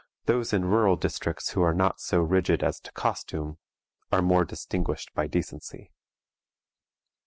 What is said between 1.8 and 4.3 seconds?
so rigid as to costume are